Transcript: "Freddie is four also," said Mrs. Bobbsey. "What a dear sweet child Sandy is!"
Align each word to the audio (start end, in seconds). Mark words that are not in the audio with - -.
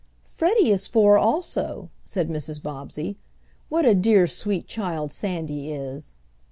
"Freddie 0.23 0.71
is 0.71 0.87
four 0.87 1.15
also," 1.19 1.91
said 2.03 2.27
Mrs. 2.27 2.59
Bobbsey. 2.59 3.19
"What 3.69 3.85
a 3.85 3.93
dear 3.93 4.25
sweet 4.25 4.65
child 4.65 5.11
Sandy 5.11 5.71
is!" 5.71 6.15